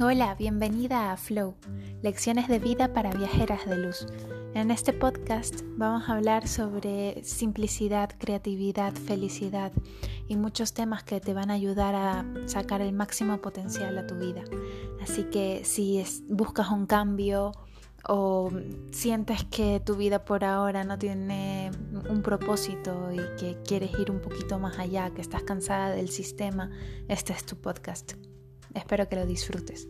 Hola, 0.00 0.36
bienvenida 0.36 1.10
a 1.10 1.16
Flow, 1.16 1.56
lecciones 2.02 2.46
de 2.46 2.60
vida 2.60 2.92
para 2.92 3.10
viajeras 3.10 3.68
de 3.68 3.78
luz. 3.78 4.06
En 4.54 4.70
este 4.70 4.92
podcast 4.92 5.62
vamos 5.76 6.08
a 6.08 6.12
hablar 6.14 6.46
sobre 6.46 7.24
simplicidad, 7.24 8.10
creatividad, 8.16 8.92
felicidad 8.92 9.72
y 10.28 10.36
muchos 10.36 10.72
temas 10.72 11.02
que 11.02 11.20
te 11.20 11.34
van 11.34 11.50
a 11.50 11.54
ayudar 11.54 11.96
a 11.96 12.24
sacar 12.46 12.80
el 12.80 12.92
máximo 12.92 13.38
potencial 13.38 13.98
a 13.98 14.06
tu 14.06 14.14
vida. 14.14 14.44
Así 15.02 15.24
que 15.24 15.64
si 15.64 16.04
buscas 16.28 16.70
un 16.70 16.86
cambio 16.86 17.50
o 18.06 18.52
sientes 18.92 19.42
que 19.46 19.82
tu 19.84 19.96
vida 19.96 20.24
por 20.24 20.44
ahora 20.44 20.84
no 20.84 20.96
tiene 20.96 21.72
un 22.08 22.22
propósito 22.22 23.10
y 23.12 23.18
que 23.36 23.58
quieres 23.66 23.90
ir 23.98 24.12
un 24.12 24.20
poquito 24.20 24.60
más 24.60 24.78
allá, 24.78 25.10
que 25.10 25.22
estás 25.22 25.42
cansada 25.42 25.90
del 25.90 26.08
sistema, 26.08 26.70
este 27.08 27.32
es 27.32 27.44
tu 27.44 27.56
podcast. 27.56 28.12
Espero 28.74 29.08
que 29.08 29.16
lo 29.16 29.26
disfrutes. 29.26 29.88